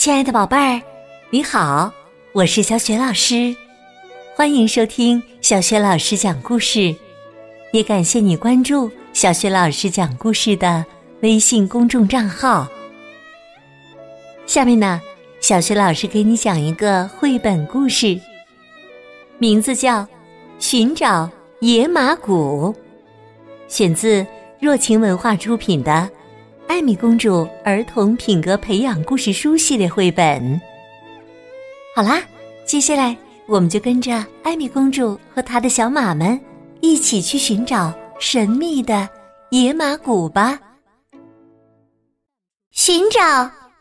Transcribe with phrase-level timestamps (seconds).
[0.00, 0.80] 亲爱的宝贝儿，
[1.28, 1.92] 你好，
[2.32, 3.54] 我是小雪老师，
[4.34, 6.96] 欢迎收听小雪老师讲故事，
[7.74, 10.82] 也感谢你关注小雪老师讲故事的
[11.20, 12.66] 微信公众账号。
[14.46, 15.02] 下面呢，
[15.38, 18.18] 小雪老师给你讲一个绘本故事，
[19.36, 19.98] 名字叫
[20.58, 21.28] 《寻找
[21.60, 22.74] 野马谷》，
[23.68, 24.26] 选自
[24.60, 26.08] 若晴文化出品的。
[26.70, 30.60] 艾米公主儿童品格培养故事书系列绘本。
[31.96, 32.22] 好啦，
[32.64, 33.16] 接下来
[33.48, 36.40] 我们就跟着艾米公主和她的小马们
[36.80, 39.08] 一起去寻找神秘的
[39.50, 40.60] 野马谷吧。
[42.70, 43.20] 寻找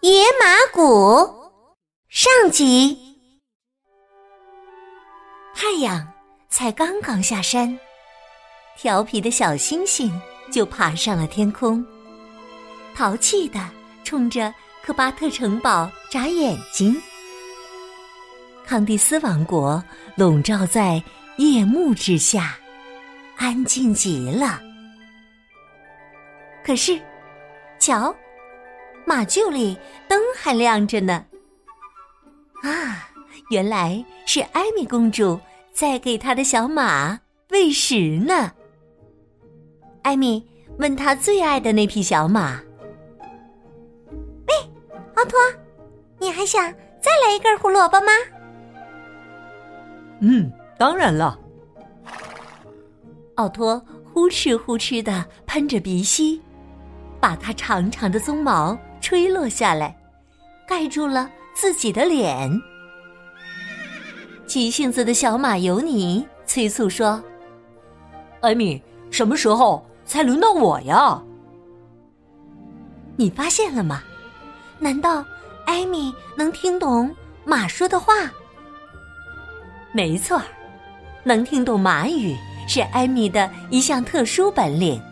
[0.00, 0.80] 野马谷
[2.08, 2.96] 上集。
[5.54, 6.10] 太阳
[6.48, 7.78] 才刚刚下山，
[8.78, 10.10] 调皮的小星星
[10.50, 11.84] 就爬上了天空。
[12.98, 13.60] 淘气的
[14.02, 14.52] 冲着
[14.82, 17.00] 科巴特城堡眨眼睛。
[18.66, 19.80] 康蒂斯王国
[20.16, 21.00] 笼罩在
[21.36, 22.58] 夜幕之下，
[23.36, 24.60] 安静极了。
[26.64, 27.00] 可是，
[27.78, 28.12] 瞧，
[29.06, 31.24] 马厩里灯还亮着呢。
[32.64, 33.08] 啊，
[33.50, 35.38] 原来是艾米公主
[35.72, 38.50] 在给她的小马喂食呢。
[40.02, 40.44] 艾米
[40.80, 42.60] 问她最爱的那匹小马。
[45.18, 45.36] 奥托，
[46.20, 48.12] 你还想再来一根胡萝卜吗？
[50.20, 51.36] 嗯，当然了。
[53.34, 56.40] 奥托呼哧呼哧的喷着鼻息，
[57.18, 59.98] 把他长长的鬃毛吹落下来，
[60.64, 62.48] 盖住了自己的脸。
[64.46, 67.20] 急性子的小马尤尼催促说
[68.40, 68.80] ：“艾米，
[69.10, 71.20] 什么时候才轮到我呀？
[73.16, 74.00] 你发现了吗？”
[74.80, 75.24] 难道
[75.64, 78.12] 艾米能听懂马说的话？
[79.92, 80.40] 没错，
[81.24, 82.36] 能听懂马语
[82.68, 85.02] 是艾米的一项特殊本领，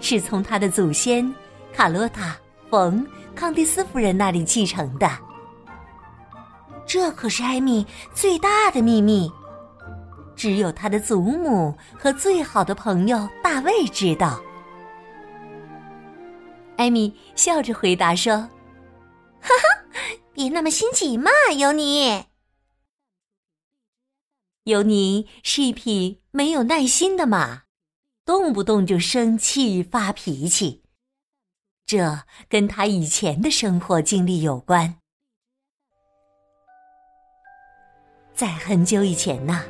[0.00, 1.34] 是从他的祖先
[1.72, 2.30] 卡洛塔·
[2.70, 3.04] 冯·
[3.34, 5.10] 康蒂斯夫人那里继承的。
[6.86, 9.30] 这可是艾米最大的秘密，
[10.36, 14.38] 只有他的祖母和最好的朋友大卫知道。
[16.76, 18.48] 艾米笑着回答说。
[19.44, 22.24] 哈哈，别那么心急嘛，尤尼。
[24.64, 27.64] 尤尼是一匹没有耐心的马，
[28.24, 30.82] 动不动就生气发脾气。
[31.84, 34.96] 这跟他以前的生活经历有关。
[38.32, 39.62] 在很久以前呢，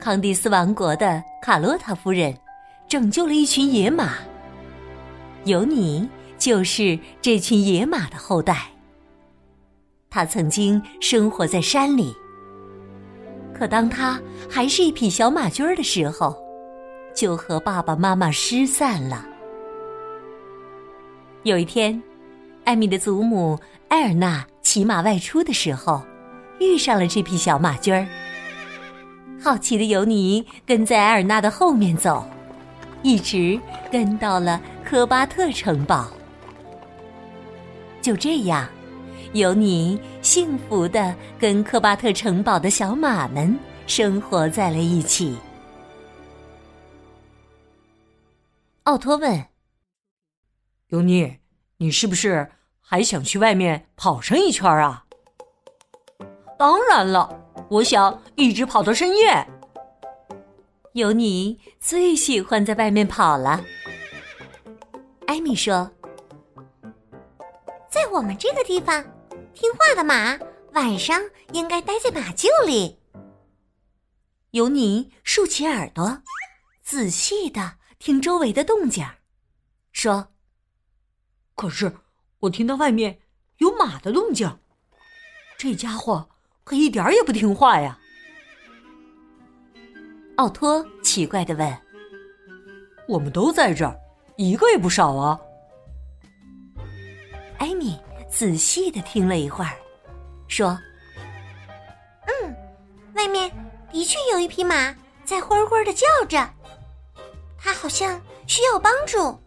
[0.00, 2.34] 康蒂斯王国的卡洛塔夫人
[2.88, 4.16] 拯救了一群野马。
[5.44, 6.08] 尤尼。
[6.42, 8.66] 就是这群野马的后代。
[10.10, 12.12] 他曾经生活在山里，
[13.54, 14.20] 可当他
[14.50, 16.36] 还是一匹小马驹儿的时候，
[17.14, 19.24] 就和爸爸妈妈失散了。
[21.44, 22.02] 有一天，
[22.64, 23.56] 艾米的祖母
[23.90, 26.02] 埃尔娜骑马外出的时候，
[26.58, 28.04] 遇上了这匹小马驹儿。
[29.40, 32.26] 好奇的尤尼跟在埃尔娜的后面走，
[33.04, 33.56] 一直
[33.92, 36.10] 跟到了科巴特城堡。
[38.02, 38.68] 就这样，
[39.32, 45.38] 尤尼幸福的跟科巴特城堡的小马们生活在了一起。
[48.82, 49.46] 奥托问
[50.90, 51.38] ：“尤尼，
[51.76, 55.04] 你是不是还想去外面跑上一圈啊
[56.58, 57.40] ？”“当然了，
[57.70, 59.46] 我想一直跑到深夜。”
[60.94, 63.64] 尤尼最喜欢在外面跑了。
[65.28, 65.88] 艾米说。
[68.02, 69.00] 在我们这个地方，
[69.54, 70.36] 听话的马
[70.72, 72.98] 晚上应该待在马厩里。
[74.50, 76.20] 尤尼竖起耳朵，
[76.82, 79.06] 仔细的听周围的动静，
[79.92, 80.32] 说
[81.54, 81.92] ：“可是
[82.40, 83.20] 我听到外面
[83.58, 84.58] 有马的动静，
[85.56, 86.28] 这家伙
[86.64, 88.00] 可一点也不听话呀。”
[90.34, 91.78] 奥托奇怪的问
[93.06, 93.96] ：“我们都在这儿，
[94.36, 95.38] 一个也不少啊。”
[97.62, 97.96] 艾米
[98.28, 99.70] 仔细的听了一会儿，
[100.48, 100.76] 说
[102.26, 102.56] ：“嗯，
[103.14, 103.48] 外面
[103.92, 104.92] 的确有一匹马
[105.24, 106.44] 在灰灰的叫着，
[107.56, 109.40] 它好像需要帮助，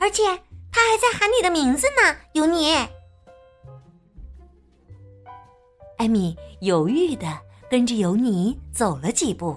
[0.00, 0.24] 而且
[0.72, 2.74] 它还在喊你的名字呢，尤尼。”
[5.98, 7.28] 艾米犹豫的
[7.70, 9.56] 跟着尤尼走了几步，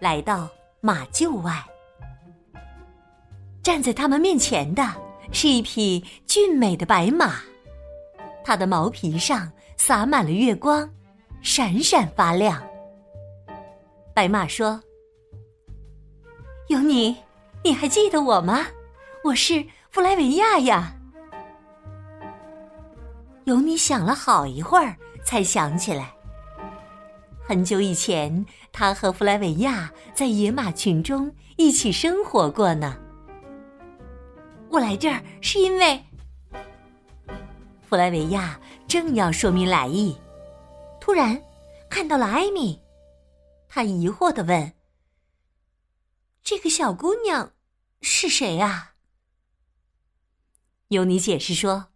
[0.00, 0.48] 来到
[0.80, 1.62] 马厩外，
[3.62, 5.03] 站在他们面前的。
[5.32, 7.40] 是一匹俊美的白马，
[8.44, 10.88] 它的毛皮上洒满了月光，
[11.42, 12.62] 闪闪发亮。
[14.14, 14.80] 白马说
[16.68, 17.16] ：“有你，
[17.64, 18.66] 你还记得我吗？
[19.24, 20.96] 我是弗莱维亚呀。”
[23.44, 26.14] 有你想了好一会儿，才想起来，
[27.46, 32.96] 很久以前，他和弗莱维亚在野马群中一起生活过呢。
[34.74, 36.04] 我来这儿是因为，
[37.88, 40.18] 弗莱维亚正要说明来意，
[41.00, 41.40] 突然
[41.88, 42.80] 看到了艾米，
[43.68, 44.72] 他疑惑的问
[46.42, 47.52] ：“这个小姑娘
[48.02, 48.94] 是谁啊？”
[50.90, 51.90] 尤尼解释说：“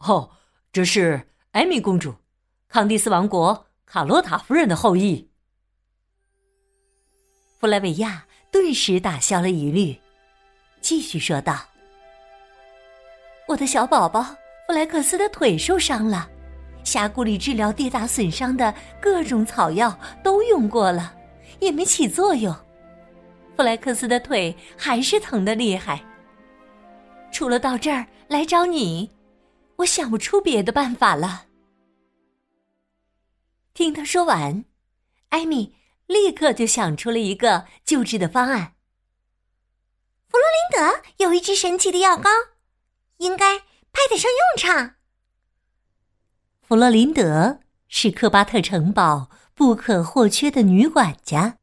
[0.00, 0.30] 哦。”
[0.72, 2.14] 这是艾米公主，
[2.68, 5.28] 康蒂斯王国卡洛塔夫人的后裔。
[7.58, 10.00] 弗莱维亚顿时打消了疑虑，
[10.80, 11.66] 继续说道
[13.52, 14.22] ：“我的小宝宝
[14.66, 16.26] 弗莱克斯的腿受伤了，
[16.84, 19.94] 峡谷里治疗跌打损伤的各种草药
[20.24, 21.14] 都用过了，
[21.60, 22.50] 也没起作用。
[23.54, 26.02] 弗莱克斯的腿还是疼得厉害。
[27.30, 29.10] 除了到这儿来找你。”
[29.76, 31.46] 我想不出别的办法了。
[33.74, 34.64] 听他说完，
[35.30, 35.74] 艾米
[36.06, 38.74] 立刻就想出了一个救治的方案。
[40.28, 42.30] 弗洛林德有一支神奇的药膏，
[43.22, 43.60] 应该
[43.92, 44.96] 派得上用场。
[46.60, 51.58] 弗洛林德是科巴特城堡不可或缺的女管家，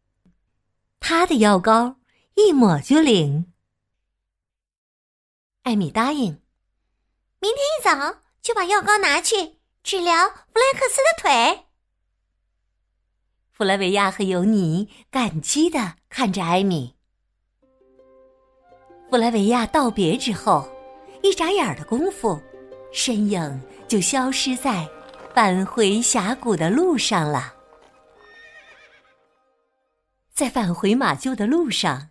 [0.99, 1.97] 她的药膏
[2.35, 3.51] 一抹就灵。
[5.63, 6.41] 艾米答应。
[7.41, 11.65] 明天一早就把药膏拿去治疗弗莱克斯的腿。
[13.51, 16.95] 弗莱维亚和尤尼感激的看着艾米。
[19.09, 20.69] 弗莱维亚道别之后，
[21.21, 22.41] 一眨眼的功夫，
[22.91, 24.87] 身影就消失在
[25.33, 27.55] 返回峡谷的路上了。
[30.33, 32.09] 在返回马厩的路上，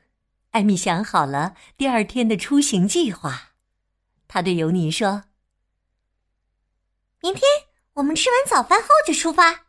[0.50, 3.52] 艾米想好了第二天的出行计划。
[4.28, 5.24] 他对尤尼说
[7.22, 7.42] ：“明天
[7.94, 9.64] 我们吃完早饭后就出发。”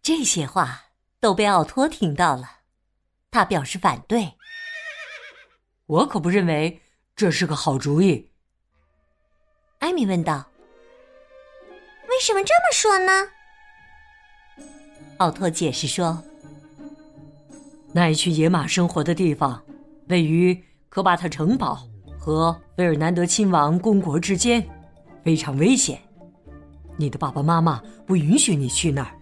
[0.00, 0.84] 这些话
[1.18, 2.58] 都被奥托听到了，
[3.32, 4.34] 他表示反对。
[5.86, 6.80] 我可不认为
[7.16, 8.30] 这是个好主意。
[9.78, 10.46] 艾米问道
[12.08, 13.30] ：“为什么这么说呢？”
[15.18, 16.22] 奥托解释说
[17.92, 19.62] ：“那一群野马生活的地方，
[20.08, 21.88] 位于科巴特城堡。”
[22.18, 24.66] 和费尔南德亲王公国之间，
[25.22, 26.00] 非常危险。
[26.96, 29.14] 你的爸爸妈妈不允许你去那儿，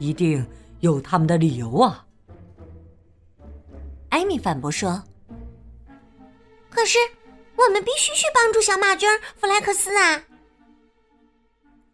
[0.00, 0.44] 一定
[0.80, 2.04] 有他们的理由啊。
[4.08, 5.00] 艾米反驳说
[6.68, 6.98] ：“可是
[7.64, 10.24] 我们必须去帮助小马驹弗莱克斯啊！”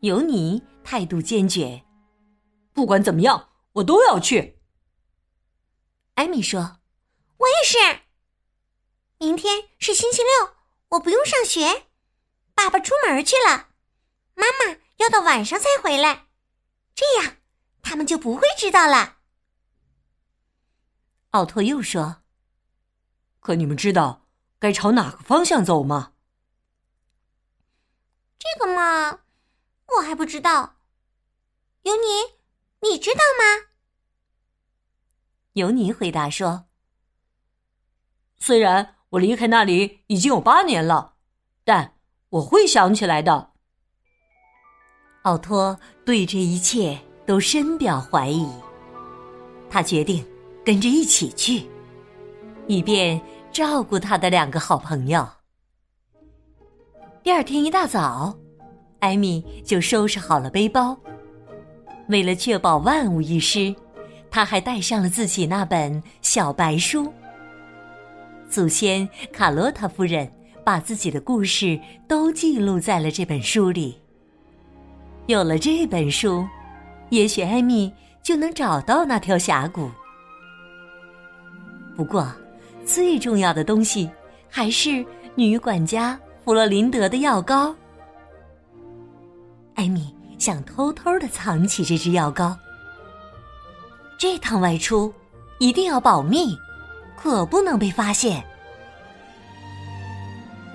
[0.00, 1.84] 尤尼态度坚决
[2.72, 4.60] ：“不管怎么样，我都要去。”
[6.14, 6.78] 艾米说
[7.38, 8.02] ：“我也是。”
[9.18, 10.54] 明天是星期六，
[10.90, 11.86] 我不用上学。
[12.54, 13.68] 爸爸出门去了，
[14.34, 16.28] 妈妈要到晚上才回来，
[16.94, 17.36] 这样
[17.82, 19.16] 他们就不会知道了。
[21.30, 22.22] 奥托又说
[23.40, 24.25] ：“可你们知道
[24.58, 26.12] 该朝哪个方向走吗？”
[28.38, 29.20] 这个嘛，
[29.96, 30.76] 我还不知道。
[31.82, 32.38] 尤尼，
[32.88, 33.68] 你知道吗？
[35.52, 36.66] 尤尼回答说
[38.38, 41.14] ：“虽然。”我离开那里已经有八年了，
[41.64, 41.94] 但
[42.28, 43.52] 我会想起来的。
[45.22, 48.50] 奥托对这一切都深表怀疑，
[49.70, 50.26] 他决定
[50.64, 51.70] 跟着一起去，
[52.66, 53.18] 以便
[53.56, 55.26] 照顾他的两个好朋友。
[57.22, 58.36] 第二天一大早，
[58.98, 60.94] 艾米就收拾好了背包，
[62.08, 63.75] 为了确保万无一失，
[64.30, 67.10] 他还带上了自己那本小白书。
[68.50, 70.30] 祖先卡洛塔夫人
[70.62, 73.98] 把自己的故事都记录在了这本书里。
[75.28, 76.46] 有了这本书，
[77.08, 77.90] 也许艾米
[78.22, 79.90] 就能找到那条峡谷。
[81.96, 82.30] 不过，
[82.87, 84.11] 最重要的东西
[84.49, 87.75] 还是女管家弗洛林德的药膏。
[89.75, 92.57] 艾米想偷偷的藏起这支药膏。
[94.19, 95.12] 这趟外出
[95.59, 96.57] 一定要保密。
[97.19, 98.45] 可不能被发现。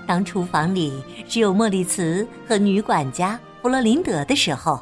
[0.08, 4.82] 当厨房里只有莫里茨和女管家弗洛林德的时候，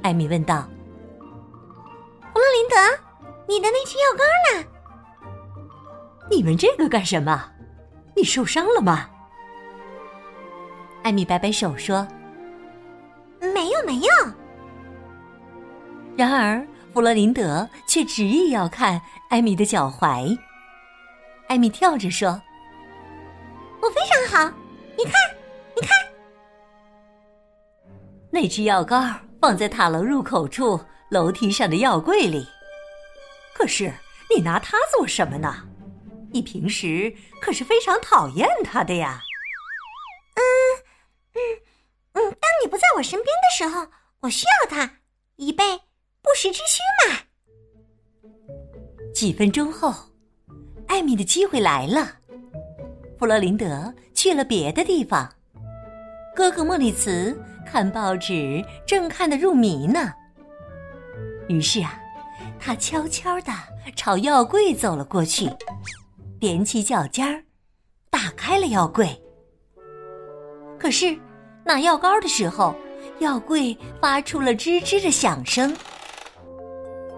[0.00, 0.66] 艾米问道
[2.32, 2.76] ：“弗洛林德，
[3.46, 4.77] 你的那支药膏呢？
[6.30, 7.50] 你问这个干什么？
[8.14, 9.08] 你受伤了吗？”
[11.04, 12.06] 艾米摆摆手说
[13.40, 13.78] ：“没有。
[13.86, 14.10] 没有
[16.14, 20.36] 然而，弗洛林德却执意要看艾米的脚踝。
[21.46, 22.38] 艾米跳着说
[23.80, 24.52] ：“我非常好，
[24.98, 25.14] 你看，
[25.74, 25.96] 你看，
[28.30, 29.02] 那只药膏
[29.40, 32.46] 放在塔楼入口处楼梯上的药柜里。
[33.54, 33.90] 可是
[34.28, 35.66] 你拿它做什么呢？
[36.32, 39.22] 你平时可是非常讨厌他的呀。”
[40.36, 40.42] 嗯
[41.34, 41.40] 嗯
[42.12, 43.88] 嗯，当你不在我身边的时候，
[44.20, 44.98] 我需要他，
[45.36, 45.64] 以备
[46.22, 47.18] 不时之需嘛。
[49.14, 49.94] 几分钟后。
[50.88, 52.16] 艾米的机会来了，
[53.18, 55.30] 弗洛林德去了别的地方，
[56.34, 60.10] 哥哥莫里茨看报纸正看得入迷呢。
[61.46, 62.00] 于是啊，
[62.58, 63.52] 他悄悄的
[63.94, 65.44] 朝药柜走了过去，
[66.40, 67.42] 踮起脚尖儿，
[68.10, 69.20] 打开了药柜。
[70.78, 71.18] 可是
[71.64, 72.74] 拿药膏的时候，
[73.18, 75.76] 药柜发出了吱吱的响声。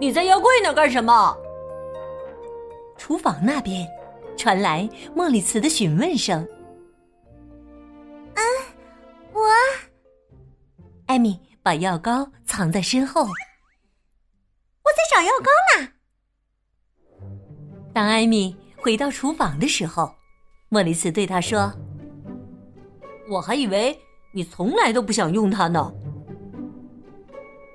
[0.00, 1.37] 你在药柜那干什么？
[2.97, 3.87] 厨房那边
[4.37, 6.47] 传来莫里茨的询问声。
[8.35, 8.43] “嗯，
[9.35, 9.41] 我……”
[11.07, 13.23] 艾米把药膏藏在身后。
[14.83, 15.89] “我在找药膏呢。”
[17.93, 20.15] 当艾米回到厨房的时候，
[20.69, 21.73] 莫里茨对他说
[23.29, 23.99] ：“我还以为
[24.33, 25.93] 你从来都不想用它呢。”“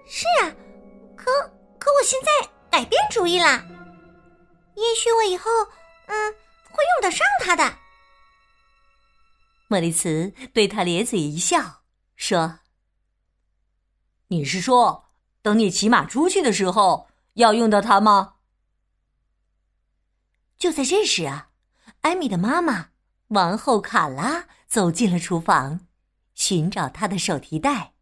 [0.08, 0.50] 是啊，
[1.16, 1.32] 可
[1.78, 3.64] 可我现在改变主意啦。”
[4.76, 5.50] 也许我以后，
[6.08, 6.32] 嗯，
[6.72, 7.64] 会用得上它的。
[9.68, 11.82] 莫里茨对他咧嘴一笑，
[12.16, 12.60] 说
[14.28, 15.06] ：“你是说，
[15.42, 18.34] 等你骑马出去的时候要用到它吗？”
[20.58, 21.50] 就在这时啊，
[22.02, 22.88] 艾米的妈妈
[23.30, 25.82] 王后卡拉走进了厨房，
[26.34, 27.94] 寻找她的手提袋。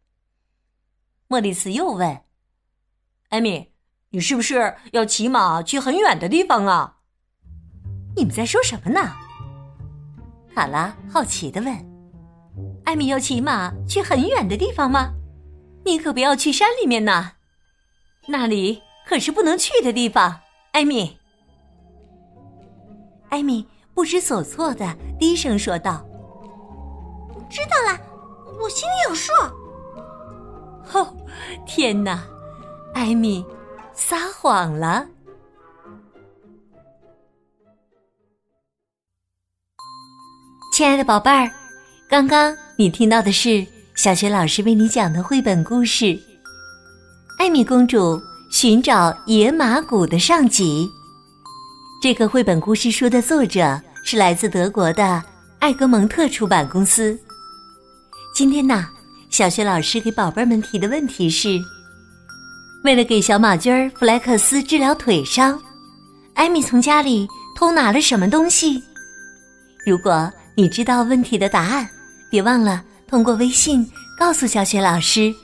[1.28, 2.22] 莫里斯又问
[3.30, 3.70] ：“艾米。”
[4.14, 6.98] 你是不是要骑马去很远的地方啊？
[8.14, 9.12] 你们在说什么呢？
[10.54, 11.74] 卡拉好奇的问
[12.86, 15.12] ：“艾米要骑马去很远的地方吗？
[15.84, 17.32] 你可不要去山里面呢，
[18.28, 21.18] 那里可是不能去的地方。”艾米，
[23.34, 26.06] 艾米不知所措的低声说道
[27.50, 28.00] ：“知道了，
[28.62, 29.32] 我心里有数。”
[30.94, 31.12] 哦，
[31.66, 32.22] 天哪，
[32.94, 33.44] 艾米！
[33.92, 35.04] 撒谎了，
[40.72, 41.50] 亲爱的宝贝儿，
[42.08, 46.04] 刚刚你听到的是小学老师为你讲的绘本故事
[47.40, 48.22] 《艾米公主
[48.52, 50.88] 寻找野马谷》的上集。
[52.04, 55.24] 这个绘本故事书的作者是来自德国的
[55.58, 57.18] 艾格蒙特出版公司。
[58.34, 58.86] 今天呢，
[59.30, 61.58] 小学老师给宝贝们提的问题是。
[62.84, 65.58] 为了给小马驹儿弗莱克斯治疗腿伤，
[66.34, 68.84] 艾米从家里偷拿了什么东西？
[69.86, 71.88] 如果你知道问题的答案，
[72.30, 75.34] 别忘了通过微信告诉小雪老师。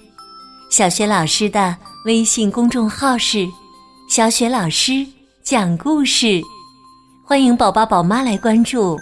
[0.71, 1.75] 小雪老师的
[2.05, 3.49] 微信公众号是
[4.11, 5.07] “小雪老师
[5.51, 6.41] 讲故事”，
[7.27, 8.97] 欢迎宝宝宝妈来关注。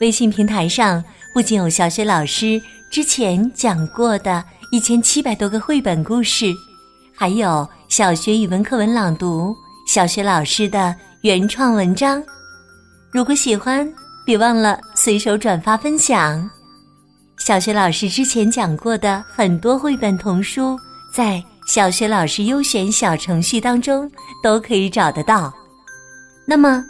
[0.00, 6.52] 微信平台上不仅有小雪老师之前讲过的一千七百多个绘本故事，
[7.16, 7.66] 还有。
[7.88, 9.56] 小学语文课文朗读，
[9.86, 12.22] 小学老师的原创文章。
[13.10, 13.90] 如果喜欢，
[14.26, 16.50] 别忘了随手转发分享。
[17.38, 20.78] 小学老师之前讲过的很多绘本童书，
[21.14, 24.10] 在小学老师优选小程序当中
[24.42, 25.50] 都可以找得到。
[26.46, 26.84] 那么，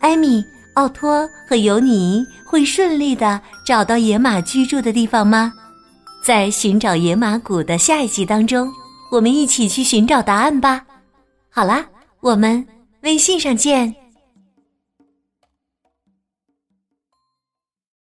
[0.00, 5.52] 艾米、奥托和尤尼会顺利的找到野马居住的地方吗？
[6.22, 8.70] 在寻找野马谷的下一集当中。
[9.10, 10.84] 我们一起去寻找答案吧。
[11.48, 11.86] 好啦，
[12.20, 12.66] 我们
[13.02, 13.94] 微信上见。